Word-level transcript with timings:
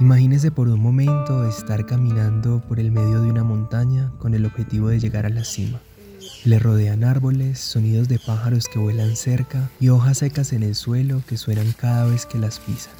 Imagínese 0.00 0.50
por 0.50 0.66
un 0.68 0.80
momento 0.80 1.46
estar 1.46 1.84
caminando 1.84 2.62
por 2.66 2.80
el 2.80 2.90
medio 2.90 3.20
de 3.20 3.28
una 3.28 3.44
montaña 3.44 4.10
con 4.16 4.32
el 4.32 4.46
objetivo 4.46 4.88
de 4.88 4.98
llegar 4.98 5.26
a 5.26 5.28
la 5.28 5.44
cima. 5.44 5.78
Le 6.46 6.58
rodean 6.58 7.04
árboles, 7.04 7.58
sonidos 7.58 8.08
de 8.08 8.18
pájaros 8.18 8.64
que 8.66 8.78
vuelan 8.78 9.14
cerca 9.14 9.68
y 9.78 9.90
hojas 9.90 10.18
secas 10.18 10.54
en 10.54 10.62
el 10.62 10.74
suelo 10.74 11.22
que 11.26 11.36
suenan 11.36 11.74
cada 11.78 12.06
vez 12.06 12.24
que 12.24 12.38
las 12.38 12.60
pisan. 12.60 12.94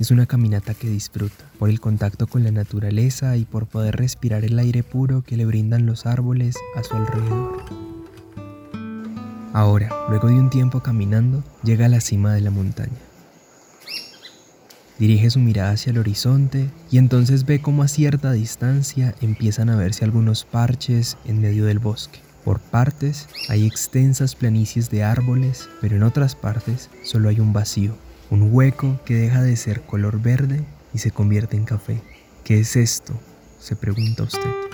Es 0.00 0.10
una 0.10 0.24
caminata 0.24 0.72
que 0.72 0.88
disfruta 0.88 1.44
por 1.58 1.68
el 1.68 1.78
contacto 1.78 2.26
con 2.26 2.42
la 2.42 2.52
naturaleza 2.52 3.36
y 3.36 3.44
por 3.44 3.66
poder 3.66 3.96
respirar 3.96 4.42
el 4.42 4.58
aire 4.58 4.82
puro 4.82 5.20
que 5.20 5.36
le 5.36 5.44
brindan 5.44 5.84
los 5.84 6.06
árboles 6.06 6.56
a 6.74 6.82
su 6.82 6.94
alrededor. 6.94 7.64
Ahora, 9.52 9.90
luego 10.08 10.28
de 10.28 10.34
un 10.34 10.48
tiempo 10.48 10.80
caminando, 10.80 11.44
llega 11.62 11.84
a 11.84 11.90
la 11.90 12.00
cima 12.00 12.32
de 12.32 12.40
la 12.40 12.50
montaña. 12.50 13.05
Dirige 14.98 15.30
su 15.30 15.40
mirada 15.40 15.72
hacia 15.72 15.90
el 15.90 15.98
horizonte 15.98 16.70
y 16.90 16.98
entonces 16.98 17.44
ve 17.44 17.60
cómo 17.60 17.82
a 17.82 17.88
cierta 17.88 18.32
distancia 18.32 19.14
empiezan 19.20 19.68
a 19.68 19.76
verse 19.76 20.04
algunos 20.04 20.44
parches 20.44 21.18
en 21.26 21.40
medio 21.40 21.66
del 21.66 21.78
bosque. 21.78 22.20
Por 22.44 22.60
partes 22.60 23.28
hay 23.48 23.66
extensas 23.66 24.34
planicies 24.34 24.88
de 24.88 25.04
árboles, 25.04 25.68
pero 25.80 25.96
en 25.96 26.02
otras 26.02 26.34
partes 26.34 26.90
solo 27.02 27.28
hay 27.28 27.40
un 27.40 27.52
vacío, 27.52 27.96
un 28.30 28.48
hueco 28.52 29.00
que 29.04 29.16
deja 29.16 29.42
de 29.42 29.56
ser 29.56 29.82
color 29.82 30.22
verde 30.22 30.64
y 30.94 30.98
se 30.98 31.10
convierte 31.10 31.56
en 31.56 31.64
café. 31.64 32.00
¿Qué 32.44 32.60
es 32.60 32.76
esto? 32.76 33.12
se 33.58 33.74
pregunta 33.74 34.22
usted. 34.22 34.65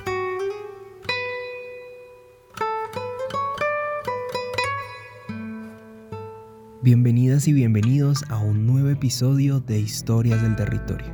Bienvenidas 6.85 7.47
y 7.47 7.53
bienvenidos 7.53 8.25
a 8.29 8.39
un 8.39 8.67
nuevo 8.67 8.89
episodio 8.89 9.61
de 9.61 9.79
Historias 9.79 10.43
del 10.43 10.57
Territorio, 10.57 11.13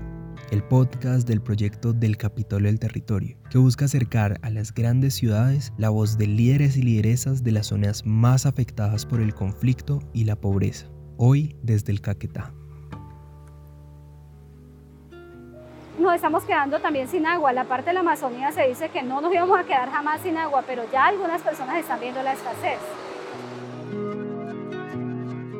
el 0.50 0.62
podcast 0.62 1.28
del 1.28 1.42
proyecto 1.42 1.92
del 1.92 2.16
Capitolio 2.16 2.68
del 2.68 2.80
Territorio, 2.80 3.36
que 3.50 3.58
busca 3.58 3.84
acercar 3.84 4.38
a 4.40 4.48
las 4.48 4.72
grandes 4.72 5.12
ciudades 5.12 5.74
la 5.76 5.90
voz 5.90 6.16
de 6.16 6.26
líderes 6.26 6.78
y 6.78 6.82
lideresas 6.84 7.44
de 7.44 7.52
las 7.52 7.66
zonas 7.66 8.06
más 8.06 8.46
afectadas 8.46 9.04
por 9.04 9.20
el 9.20 9.34
conflicto 9.34 9.98
y 10.14 10.24
la 10.24 10.36
pobreza, 10.36 10.86
hoy 11.18 11.54
desde 11.62 11.92
el 11.92 12.00
Caquetá. 12.00 12.54
Nos 15.98 16.14
estamos 16.14 16.44
quedando 16.44 16.80
también 16.80 17.08
sin 17.08 17.26
agua. 17.26 17.52
La 17.52 17.64
parte 17.64 17.90
de 17.90 17.92
la 17.92 18.00
Amazonía 18.00 18.52
se 18.52 18.66
dice 18.66 18.88
que 18.88 19.02
no 19.02 19.20
nos 19.20 19.34
íbamos 19.34 19.60
a 19.60 19.64
quedar 19.64 19.90
jamás 19.90 20.22
sin 20.22 20.38
agua, 20.38 20.64
pero 20.66 20.90
ya 20.90 21.08
algunas 21.08 21.42
personas 21.42 21.76
están 21.76 22.00
viendo 22.00 22.22
la 22.22 22.32
escasez. 22.32 22.78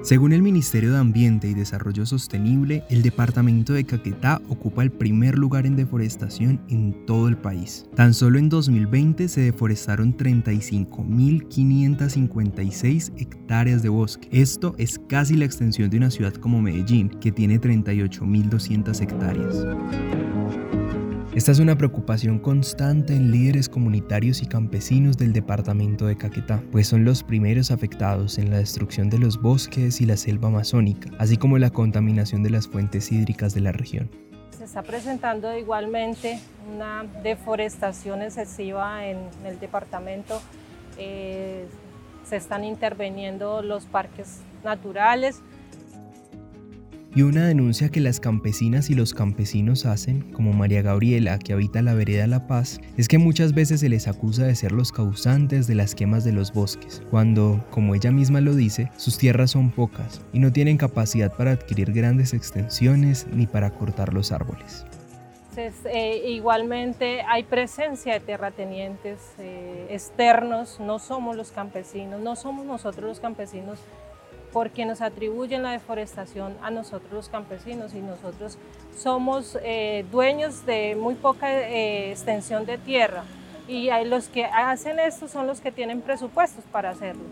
Según 0.09 0.33
el 0.33 0.41
Ministerio 0.41 0.93
de 0.93 0.99
Ambiente 1.01 1.49
y 1.49 1.55
Desarrollo 1.55 2.07
Sostenible, 2.07 2.83
el 2.89 3.03
departamento 3.03 3.75
de 3.75 3.85
Caquetá 3.85 4.41
ocupa 4.49 4.83
el 4.83 4.91
primer 4.91 5.37
lugar 5.37 5.67
en 5.67 5.77
deforestación 5.77 6.63
en 6.71 7.05
todo 7.05 7.29
el 7.29 7.37
país. 7.37 7.85
Tan 7.95 8.15
solo 8.15 8.39
en 8.39 8.49
2020 8.49 9.29
se 9.29 9.43
deforestaron 9.43 10.17
35.556 10.17 13.13
hectáreas 13.19 13.83
de 13.83 13.91
bosque. 13.91 14.31
Esto 14.33 14.75
es 14.79 14.99
casi 15.11 15.37
la 15.37 15.45
extensión 15.45 15.91
de 15.91 15.99
una 15.99 16.11
ciudad 16.11 16.33
como 16.33 16.63
Medellín, 16.63 17.11
que 17.11 17.31
tiene 17.31 17.61
38.200 17.61 19.03
hectáreas. 19.03 19.57
Esta 21.35 21.53
es 21.53 21.59
una 21.59 21.77
preocupación 21.77 22.39
constante 22.39 23.15
en 23.15 23.31
líderes 23.31 23.69
comunitarios 23.69 24.43
y 24.43 24.47
campesinos 24.47 25.19
del 25.19 25.35
departamento 25.35 26.07
de 26.07 26.17
Caquetá, 26.17 26.63
pues 26.73 26.89
son 26.89 27.05
los 27.05 27.23
primeros 27.23 27.71
afectados 27.71 28.39
en 28.39 28.51
la 28.51 28.57
destrucción 28.57 29.11
de 29.11 29.19
los 29.19 29.41
bosques 29.41 30.01
y 30.01 30.07
la 30.07 30.17
selva 30.17 30.49
amazónica, 30.49 31.11
así 31.19 31.37
como 31.37 31.59
la 31.59 31.69
contaminación 31.69 32.43
de 32.43 32.51
las 32.51 32.67
fuentes 32.67 33.13
hídricas 33.13 33.53
de 33.53 33.61
la 33.61 33.73
región. 33.73 34.11
Se 34.57 34.65
está 34.65 34.83
presentando 34.83 35.57
igualmente 35.57 36.41
una 36.75 37.05
deforestación 37.23 38.23
excesiva 38.23 39.07
en 39.07 39.19
el 39.45 39.61
departamento. 39.61 40.41
Eh, 40.97 41.67
se 42.25 42.37
están 42.37 42.65
interviniendo 42.65 43.63
los 43.63 43.85
parques 43.85 44.41
naturales, 44.65 45.43
y 47.15 47.23
una 47.23 47.47
denuncia 47.47 47.89
que 47.89 48.01
las 48.01 48.21
campesinas 48.21 48.91
y 48.91 48.95
los 48.95 49.15
campesinos 49.15 49.87
hacen, 49.87 50.31
como 50.33 50.53
María 50.53 50.83
Gabriela, 50.83 51.39
que 51.39 51.53
habita 51.53 51.83
la 51.83 51.95
vereda 51.95 52.27
La 52.27 52.47
Paz, 52.47 52.81
es 52.97 53.09
que 53.09 53.19
muchas 53.19 53.55
veces 53.55 53.81
se 53.81 53.89
les 53.89 54.09
acusa 54.09 54.45
de 54.45 54.55
ser 54.55 54.73
los 54.73 54.93
causantes 54.93 55.67
de 55.67 55.75
las 55.75 55.95
quemas 55.95 56.25
de 56.25 56.33
los 56.33 56.53
bosques, 56.53 57.03
cuando, 57.11 57.65
como 57.71 57.95
ella 57.95 58.11
misma 58.11 58.41
lo 58.41 58.55
dice, 58.55 58.91
sus 58.97 59.19
tierras 59.19 59.53
son 59.53 59.71
pocas 59.71 60.21
y 60.33 60.39
no 60.39 60.53
tienen 60.53 60.77
capacidad 60.77 61.35
para 61.35 61.53
adquirir 61.53 61.93
grandes 61.93 62.35
extensiones 62.35 63.27
ni 63.33 63.47
para 63.47 63.71
cortar 63.71 64.13
los 64.13 64.31
árboles. 64.33 64.85
Eh, 65.57 66.23
igualmente 66.29 67.23
hay 67.23 67.43
presencia 67.43 68.13
de 68.13 68.21
terratenientes 68.21 69.19
eh, 69.39 69.89
externos, 69.91 70.79
no 70.79 71.01
somos 71.01 71.37
los 71.37 71.51
campesinos, 71.51 72.21
no 72.21 72.37
somos 72.37 72.65
nosotros 72.65 73.05
los 73.05 73.19
campesinos 73.19 73.81
porque 74.53 74.85
nos 74.85 75.01
atribuyen 75.01 75.63
la 75.63 75.73
deforestación 75.73 76.57
a 76.63 76.71
nosotros 76.71 77.13
los 77.13 77.29
campesinos 77.29 77.95
y 77.95 78.01
nosotros 78.01 78.59
somos 78.97 79.59
eh, 79.63 80.05
dueños 80.11 80.65
de 80.67 80.97
muy 80.97 81.15
poca 81.15 81.53
eh, 81.53 82.11
extensión 82.11 82.67
de 82.67 82.79
tierra 82.79 83.25
y 83.69 83.91
los 84.07 84.29
que 84.29 84.47
hacen 84.47 84.99
esto 84.99 85.29
son 85.29 85.47
los 85.47 85.61
que 85.61 85.71
tienen 85.71 86.01
presupuestos 86.01 86.65
para 86.73 86.91
hacerlo. 86.91 87.23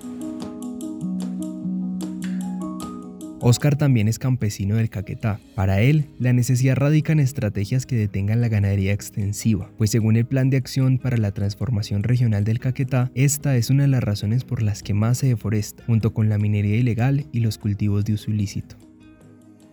Oscar 3.49 3.77
también 3.77 4.09
es 4.09 4.19
campesino 4.19 4.75
del 4.75 4.91
Caquetá. 4.91 5.39
Para 5.55 5.81
él, 5.81 6.07
la 6.19 6.33
necesidad 6.33 6.75
radica 6.75 7.13
en 7.13 7.21
estrategias 7.21 7.87
que 7.87 7.95
detengan 7.95 8.41
la 8.41 8.49
ganadería 8.49 8.93
extensiva, 8.93 9.71
pues 9.79 9.93
según 9.93 10.17
el 10.17 10.27
Plan 10.27 10.51
de 10.51 10.57
Acción 10.57 10.99
para 10.99 11.17
la 11.17 11.31
Transformación 11.31 12.03
Regional 12.03 12.43
del 12.43 12.59
Caquetá, 12.59 13.13
esta 13.15 13.55
es 13.55 13.71
una 13.71 13.85
de 13.85 13.89
las 13.89 14.03
razones 14.03 14.43
por 14.43 14.63
las 14.63 14.83
que 14.83 14.95
más 14.95 15.19
se 15.19 15.29
deforesta, 15.29 15.85
junto 15.87 16.13
con 16.13 16.29
la 16.29 16.39
minería 16.39 16.75
ilegal 16.75 17.27
y 17.31 17.39
los 17.39 17.57
cultivos 17.57 18.05
de 18.05 18.15
uso 18.15 18.33
ilícito. 18.33 18.75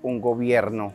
Un 0.03 0.21
gobierno 0.21 0.93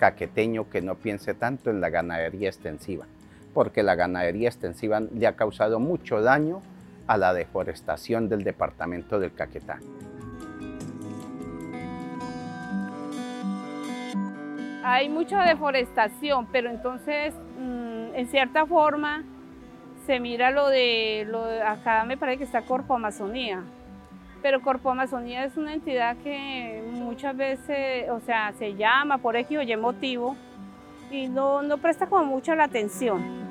caqueteño 0.00 0.68
que 0.68 0.82
no 0.82 0.96
piense 0.96 1.32
tanto 1.32 1.70
en 1.70 1.80
la 1.80 1.90
ganadería 1.90 2.48
extensiva, 2.48 3.06
porque 3.54 3.84
la 3.84 3.94
ganadería 3.94 4.48
extensiva 4.48 4.98
le 4.98 5.28
ha 5.28 5.36
causado 5.36 5.78
mucho 5.78 6.20
daño 6.20 6.60
a 7.06 7.18
la 7.18 7.32
deforestación 7.32 8.28
del 8.28 8.42
departamento 8.42 9.20
del 9.20 9.32
Caquetá. 9.32 9.78
Hay 14.88 15.08
mucha 15.08 15.42
deforestación, 15.42 16.46
pero 16.52 16.70
entonces 16.70 17.34
mm, 17.58 18.14
en 18.14 18.28
cierta 18.28 18.66
forma 18.66 19.24
se 20.06 20.20
mira 20.20 20.52
lo 20.52 20.68
de, 20.68 21.26
lo 21.28 21.44
acá 21.66 22.04
me 22.04 22.16
parece 22.16 22.38
que 22.38 22.44
está 22.44 22.62
Corpo 22.62 22.94
Amazonía, 22.94 23.64
pero 24.42 24.62
Corpo 24.62 24.90
Amazonía 24.90 25.44
es 25.44 25.56
una 25.56 25.74
entidad 25.74 26.16
que 26.18 26.84
muchas 26.92 27.36
veces, 27.36 28.08
o 28.10 28.20
sea, 28.20 28.52
se 28.52 28.76
llama 28.76 29.18
por 29.18 29.34
X 29.34 29.58
o 29.58 29.62
Y 29.62 29.76
motivo 29.76 30.36
y 31.10 31.26
no, 31.26 31.62
no 31.62 31.78
presta 31.78 32.06
como 32.06 32.24
mucha 32.24 32.54
la 32.54 32.64
atención. 32.64 33.45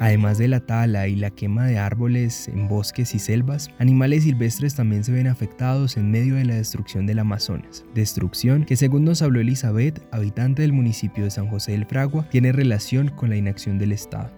Además 0.00 0.38
de 0.38 0.48
la 0.48 0.60
tala 0.60 1.06
y 1.06 1.14
la 1.14 1.30
quema 1.30 1.66
de 1.66 1.78
árboles 1.78 2.48
en 2.48 2.68
bosques 2.68 3.14
y 3.14 3.18
selvas, 3.20 3.70
animales 3.78 4.24
silvestres 4.24 4.74
también 4.74 5.04
se 5.04 5.12
ven 5.12 5.28
afectados 5.28 5.96
en 5.96 6.10
medio 6.10 6.34
de 6.34 6.44
la 6.44 6.54
destrucción 6.54 7.06
del 7.06 7.20
Amazonas. 7.20 7.84
Destrucción 7.94 8.64
que 8.64 8.76
según 8.76 9.04
nos 9.04 9.22
habló 9.22 9.40
Elizabeth, 9.40 10.02
habitante 10.12 10.62
del 10.62 10.72
municipio 10.72 11.24
de 11.24 11.30
San 11.30 11.48
José 11.48 11.72
del 11.72 11.86
Fragua, 11.86 12.28
tiene 12.28 12.52
relación 12.52 13.08
con 13.08 13.30
la 13.30 13.36
inacción 13.36 13.78
del 13.78 13.92
Estado. 13.92 14.30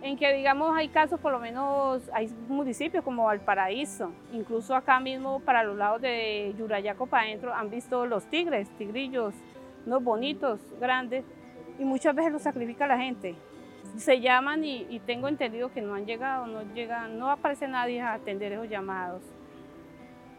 En 0.00 0.16
que 0.16 0.34
digamos 0.34 0.74
hay 0.74 0.88
casos, 0.88 1.20
por 1.20 1.30
lo 1.30 1.38
menos 1.38 2.02
hay 2.12 2.32
municipios 2.48 3.04
como 3.04 3.24
Valparaíso, 3.24 4.10
incluso 4.32 4.74
acá 4.74 4.98
mismo 4.98 5.40
para 5.40 5.62
los 5.62 5.76
lados 5.76 6.00
de 6.00 6.54
Yurayaco 6.58 7.06
para 7.06 7.24
adentro 7.24 7.54
han 7.54 7.70
visto 7.70 8.06
los 8.06 8.24
tigres, 8.26 8.68
tigrillos, 8.78 9.34
unos 9.86 10.02
bonitos, 10.02 10.58
grandes, 10.80 11.24
y 11.78 11.84
muchas 11.84 12.14
veces 12.14 12.32
lo 12.32 12.38
sacrifica 12.38 12.86
la 12.86 12.98
gente. 12.98 13.34
Se 13.96 14.20
llaman 14.20 14.64
y, 14.64 15.00
tengo 15.06 15.28
entendido 15.28 15.70
que 15.72 15.82
no 15.82 15.94
han 15.94 16.06
llegado, 16.06 16.46
no 16.46 16.62
llegan, 16.74 17.18
no 17.18 17.30
aparece 17.30 17.68
nadie 17.68 18.00
a 18.00 18.14
atender 18.14 18.52
esos 18.52 18.68
llamados. 18.68 19.22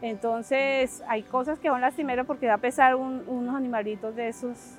Entonces 0.02 1.02
hay 1.08 1.22
cosas 1.22 1.58
que 1.58 1.68
son 1.68 1.80
lastimeras 1.80 2.26
porque 2.26 2.46
da 2.46 2.58
pesar 2.58 2.94
unos 2.96 3.54
animalitos 3.54 4.14
de 4.16 4.28
esos 4.28 4.78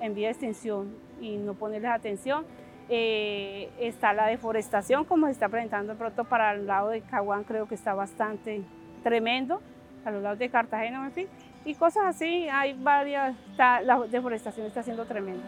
en 0.00 0.14
vía 0.14 0.28
de 0.28 0.32
extinción 0.32 0.94
y 1.20 1.36
no 1.36 1.54
ponerles 1.54 1.90
atención. 1.90 2.44
Eh, 2.88 3.70
está 3.78 4.12
la 4.12 4.26
deforestación 4.26 5.04
como 5.04 5.26
se 5.26 5.32
está 5.32 5.48
presentando 5.48 5.94
pronto 5.96 6.24
para 6.24 6.52
el 6.52 6.66
lado 6.66 6.90
de 6.90 7.00
Caguán, 7.00 7.44
creo 7.44 7.66
que 7.66 7.74
está 7.74 7.94
bastante 7.94 8.62
tremendo, 9.02 9.62
a 10.04 10.10
los 10.10 10.22
lados 10.22 10.38
de 10.38 10.50
Cartagena, 10.50 11.04
en 11.06 11.12
fin 11.12 11.28
y 11.64 11.74
cosas 11.74 12.04
así. 12.06 12.48
Hay 12.48 12.74
varias, 12.74 13.34
la 13.56 14.00
deforestación 14.10 14.66
está 14.66 14.82
siendo 14.82 15.04
tremenda. 15.04 15.44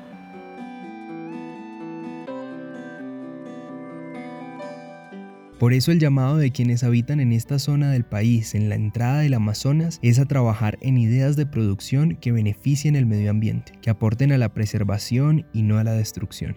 Por 5.58 5.72
eso 5.72 5.90
el 5.90 5.98
llamado 5.98 6.36
de 6.36 6.52
quienes 6.52 6.84
habitan 6.84 7.18
en 7.18 7.32
esta 7.32 7.58
zona 7.58 7.90
del 7.90 8.04
país, 8.04 8.54
en 8.54 8.68
la 8.68 8.74
entrada 8.74 9.20
del 9.20 9.32
Amazonas, 9.32 9.98
es 10.02 10.18
a 10.18 10.26
trabajar 10.26 10.76
en 10.82 10.98
ideas 10.98 11.34
de 11.34 11.46
producción 11.46 12.16
que 12.16 12.30
beneficien 12.30 12.94
el 12.94 13.06
medio 13.06 13.30
ambiente, 13.30 13.72
que 13.80 13.88
aporten 13.88 14.32
a 14.32 14.38
la 14.38 14.50
preservación 14.50 15.46
y 15.54 15.62
no 15.62 15.78
a 15.78 15.84
la 15.84 15.92
destrucción. 15.92 16.56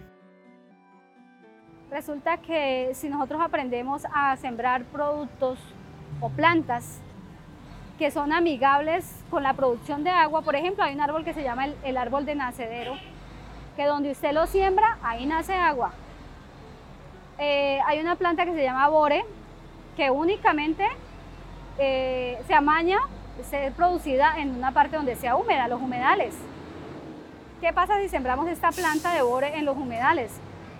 Resulta 1.90 2.42
que 2.42 2.90
si 2.92 3.08
nosotros 3.08 3.40
aprendemos 3.42 4.02
a 4.14 4.36
sembrar 4.36 4.84
productos 4.84 5.58
o 6.20 6.28
plantas 6.28 7.00
que 8.00 8.10
son 8.10 8.32
amigables 8.32 9.04
con 9.28 9.42
la 9.42 9.52
producción 9.52 10.04
de 10.04 10.08
agua, 10.08 10.40
por 10.40 10.56
ejemplo, 10.56 10.82
hay 10.82 10.94
un 10.94 11.02
árbol 11.02 11.22
que 11.22 11.34
se 11.34 11.42
llama 11.42 11.66
el, 11.84 11.96
árbol 11.98 12.24
de 12.24 12.34
nacedero, 12.34 12.94
que 13.76 13.84
donde 13.84 14.10
usted 14.10 14.32
lo 14.32 14.46
siembra, 14.46 14.96
ahí 15.02 15.26
nace 15.26 15.52
agua. 15.52 15.92
Eh, 17.36 17.78
hay 17.84 18.00
una 18.00 18.16
planta 18.16 18.46
que 18.46 18.54
se 18.54 18.62
llama 18.62 18.88
bore, 18.88 19.22
que 19.98 20.10
únicamente 20.10 20.86
eh, 21.76 22.42
se 22.46 22.54
amaña 22.54 23.00
ser 23.50 23.74
producida 23.74 24.32
en 24.38 24.54
una 24.56 24.72
parte 24.72 24.96
donde 24.96 25.14
sea 25.14 25.36
húmeda, 25.36 25.68
los 25.68 25.82
humedales. 25.82 26.34
¿Qué 27.60 27.70
pasa 27.74 28.00
si 28.00 28.08
sembramos 28.08 28.48
esta 28.48 28.70
planta 28.72 29.12
de 29.12 29.20
bore 29.20 29.58
en 29.58 29.66
los 29.66 29.76
humedales? 29.76 30.32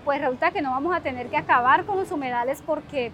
Pues 0.05 0.19
resulta 0.21 0.49
que 0.49 0.63
no 0.63 0.71
vamos 0.71 0.95
a 0.95 1.01
tener 1.01 1.27
que 1.27 1.37
acabar 1.37 1.85
con 1.85 1.97
los 1.97 2.11
humedales 2.11 2.63
porque 2.65 3.11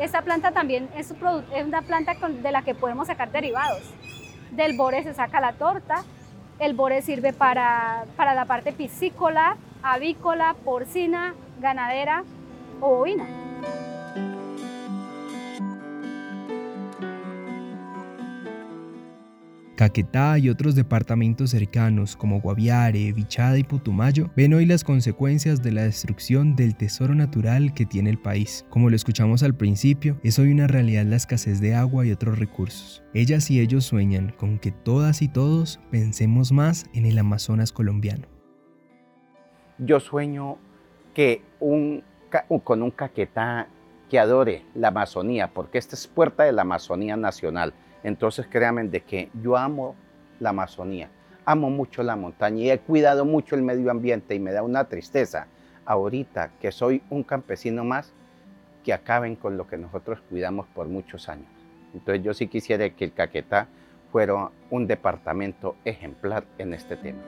esta 0.00 0.22
planta 0.22 0.50
también 0.52 0.88
es, 0.96 1.12
una 1.12 1.82
planta 1.82 2.14
de 2.14 2.52
la 2.52 2.62
que 2.62 2.74
podemos 2.74 3.06
sacar 3.06 3.30
derivados. 3.30 3.82
Del 4.50 4.76
bore 4.76 5.02
se 5.02 5.14
saca 5.14 5.40
la 5.40 5.52
torta, 5.52 6.04
el 6.58 6.74
bore 6.74 7.02
sirve 7.02 7.32
para, 7.32 8.04
para 8.16 8.34
la 8.34 8.46
parte 8.46 8.72
piscícola, 8.72 9.56
avícola, 9.82 10.56
porcina, 10.64 11.34
ganadera, 11.60 12.24
Caquetá 19.80 20.36
y 20.36 20.50
otros 20.50 20.74
departamentos 20.74 21.52
cercanos 21.52 22.14
como 22.14 22.42
Guaviare, 22.42 23.14
Vichada 23.14 23.56
y 23.56 23.64
Putumayo 23.64 24.28
ven 24.36 24.52
hoy 24.52 24.66
las 24.66 24.84
consecuencias 24.84 25.62
de 25.62 25.72
la 25.72 25.84
destrucción 25.84 26.54
del 26.54 26.76
tesoro 26.76 27.14
natural 27.14 27.72
que 27.72 27.86
tiene 27.86 28.10
el 28.10 28.18
país. 28.18 28.66
Como 28.68 28.90
lo 28.90 28.96
escuchamos 28.96 29.42
al 29.42 29.54
principio, 29.54 30.20
es 30.22 30.38
hoy 30.38 30.52
una 30.52 30.66
realidad 30.66 31.06
la 31.06 31.16
escasez 31.16 31.62
de 31.62 31.74
agua 31.74 32.04
y 32.04 32.12
otros 32.12 32.38
recursos. 32.38 33.02
Ellas 33.14 33.50
y 33.50 33.58
ellos 33.58 33.86
sueñan 33.86 34.34
con 34.36 34.58
que 34.58 34.70
todas 34.70 35.22
y 35.22 35.28
todos 35.28 35.80
pensemos 35.90 36.52
más 36.52 36.84
en 36.92 37.06
el 37.06 37.18
Amazonas 37.18 37.72
colombiano. 37.72 38.28
Yo 39.78 39.98
sueño 39.98 40.58
que 41.14 41.40
con 41.58 42.82
un 42.82 42.90
caquetá 42.90 43.66
que 44.10 44.18
adore 44.18 44.66
la 44.74 44.88
Amazonía, 44.88 45.54
porque 45.54 45.78
esta 45.78 45.96
es 45.96 46.06
puerta 46.06 46.42
de 46.42 46.52
la 46.52 46.60
Amazonía 46.60 47.16
nacional. 47.16 47.72
Entonces 48.02 48.46
créanme 48.48 48.84
de 48.84 49.00
que 49.02 49.30
yo 49.42 49.56
amo 49.56 49.94
la 50.38 50.50
Amazonía, 50.50 51.10
amo 51.44 51.70
mucho 51.70 52.02
la 52.02 52.16
montaña 52.16 52.62
y 52.62 52.70
he 52.70 52.78
cuidado 52.78 53.24
mucho 53.24 53.54
el 53.54 53.62
medio 53.62 53.90
ambiente 53.90 54.34
y 54.34 54.38
me 54.38 54.52
da 54.52 54.62
una 54.62 54.84
tristeza 54.84 55.46
ahorita 55.84 56.52
que 56.60 56.72
soy 56.72 57.02
un 57.10 57.22
campesino 57.22 57.84
más 57.84 58.12
que 58.84 58.92
acaben 58.92 59.36
con 59.36 59.56
lo 59.56 59.66
que 59.66 59.76
nosotros 59.76 60.20
cuidamos 60.28 60.66
por 60.68 60.88
muchos 60.88 61.28
años. 61.28 61.48
Entonces 61.92 62.24
yo 62.24 62.34
sí 62.34 62.46
quisiera 62.46 62.88
que 62.90 63.04
el 63.04 63.12
Caquetá 63.12 63.68
fuera 64.10 64.50
un 64.70 64.86
departamento 64.86 65.76
ejemplar 65.84 66.44
en 66.58 66.74
este 66.74 66.96
tema. 66.96 67.20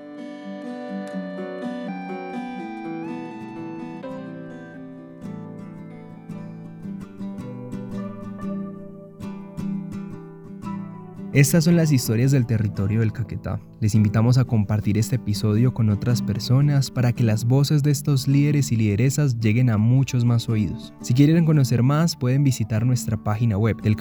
Estas 11.32 11.64
son 11.64 11.76
las 11.76 11.92
historias 11.92 12.30
del 12.30 12.44
territorio 12.44 13.00
del 13.00 13.14
Caquetá. 13.14 13.58
Les 13.80 13.94
invitamos 13.94 14.36
a 14.36 14.44
compartir 14.44 14.98
este 14.98 15.16
episodio 15.16 15.72
con 15.72 15.88
otras 15.88 16.20
personas 16.20 16.90
para 16.90 17.14
que 17.14 17.24
las 17.24 17.46
voces 17.46 17.82
de 17.82 17.90
estos 17.90 18.28
líderes 18.28 18.70
y 18.70 18.76
lideresas 18.76 19.40
lleguen 19.40 19.70
a 19.70 19.78
muchos 19.78 20.26
más 20.26 20.50
oídos. 20.50 20.92
Si 21.00 21.14
quieren 21.14 21.46
conocer 21.46 21.82
más, 21.82 22.16
pueden 22.16 22.44
visitar 22.44 22.84
nuestra 22.84 23.16
página 23.16 23.56
web 23.56 23.80
del 23.80 23.96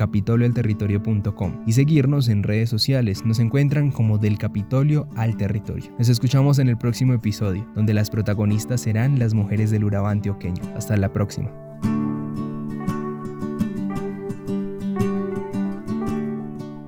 territorio.com 0.54 1.64
y 1.66 1.72
seguirnos 1.72 2.28
en 2.28 2.44
redes 2.44 2.70
sociales. 2.70 3.24
Nos 3.26 3.40
encuentran 3.40 3.92
como 3.92 4.18
del 4.18 4.38
Capitolio 4.38 5.08
al 5.16 5.38
Territorio. 5.38 5.90
Nos 5.98 6.10
escuchamos 6.10 6.60
en 6.60 6.68
el 6.68 6.78
próximo 6.78 7.14
episodio, 7.14 7.66
donde 7.76 7.94
las 7.94 8.10
protagonistas 8.10 8.82
serán 8.82 9.20
las 9.20 9.34
mujeres 9.34 9.72
del 9.72 9.86
Urabá 9.86 10.12
antioqueño. 10.12 10.62
Hasta 10.76 10.98
la 10.98 11.14
próxima. 11.14 11.71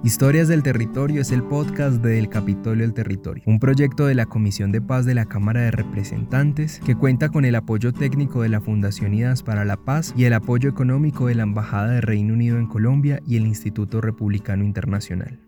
Historias 0.04 0.50
del 0.50 0.64
Territorio 0.64 1.22
es 1.22 1.32
el 1.32 1.44
podcast 1.44 2.04
de 2.04 2.20
El 2.20 2.28
Capitolio 2.28 2.84
del 2.84 2.94
Territorio, 2.94 3.42
un 3.48 3.58
proyecto 3.58 4.06
de 4.06 4.16
la 4.16 4.26
Comisión 4.26 4.74
de 4.74 4.82
Paz 4.82 5.06
de 5.06 5.14
la 5.16 5.28
Cámara 5.28 5.62
de 5.62 5.72
Representantes 5.72 6.82
que 6.86 6.94
cuenta 6.94 7.30
con 7.30 7.46
el 7.46 7.56
apoyo 7.56 7.94
técnico 7.94 8.42
de 8.42 8.50
la 8.50 8.60
Fundación 8.60 9.14
IDAS 9.14 9.44
para 9.44 9.64
la 9.64 9.78
Paz 9.78 10.14
y 10.18 10.26
el 10.26 10.34
apoyo 10.34 10.70
económico 10.70 11.28
de 11.28 11.36
la 11.36 11.44
Embajada 11.44 11.94
de 11.94 12.02
Reino 12.02 12.34
Unido 12.34 12.58
en 12.58 12.68
Colombia 12.68 13.22
y 13.26 13.38
el 13.38 13.48
Instituto 13.48 14.02
Republicano 14.02 14.66
Internacional. 14.66 15.40